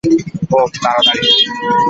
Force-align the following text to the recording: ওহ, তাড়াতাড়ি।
ওহ, 0.51 0.67
তাড়াতাড়ি। 0.83 1.29